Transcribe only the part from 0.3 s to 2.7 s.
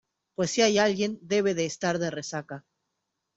pues si hay alguien, debe de estar de resaca.